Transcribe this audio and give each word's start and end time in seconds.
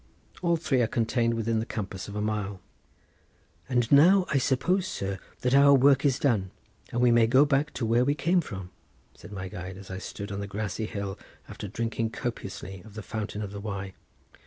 All 0.41 0.57
three 0.57 0.81
are 0.81 0.87
contained 0.87 1.35
within 1.35 1.59
the 1.59 1.63
compass 1.67 2.07
of 2.07 2.15
a 2.15 2.21
mile. 2.23 2.59
"And 3.69 3.91
now, 3.91 4.25
I 4.29 4.39
suppose, 4.39 4.87
sir, 4.87 5.19
that 5.41 5.53
our 5.53 5.75
work 5.75 6.05
is 6.05 6.17
done, 6.17 6.49
and 6.91 7.01
we 7.01 7.11
may 7.11 7.27
go 7.27 7.45
back 7.45 7.71
to 7.75 7.85
where 7.85 8.03
we 8.03 8.15
came 8.15 8.41
from," 8.41 8.71
said 9.13 9.31
my 9.31 9.47
guide, 9.47 9.77
as 9.77 9.91
I 9.91 9.99
stood 9.99 10.31
on 10.31 10.39
the 10.39 10.47
grassy 10.47 10.87
hill 10.87 11.19
after 11.47 11.67
drinking 11.67 12.09
copiously 12.09 12.81
of 12.83 12.95
the 12.95 13.03
fountain 13.03 13.43
of 13.43 13.51
the 13.51 13.59
Wye. 13.61 13.93